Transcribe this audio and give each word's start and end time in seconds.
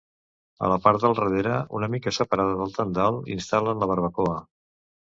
A 0.67 0.69
la 0.71 0.77
part 0.85 1.03
del 1.03 1.13
darrere, 1.19 1.59
una 1.81 1.91
mica 1.97 2.15
separada 2.19 2.59
del 2.63 2.75
tendal, 2.81 3.21
instal·len 3.39 3.87
la 3.87 3.93
barbacoa. 3.95 4.43